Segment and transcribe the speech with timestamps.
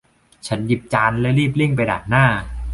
[0.47, 2.25] ฉันหยิบจานและรีบเร่งไปด้านหน้า